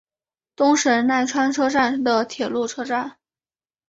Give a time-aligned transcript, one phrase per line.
[0.55, 3.19] 东神奈川车站的铁路车站。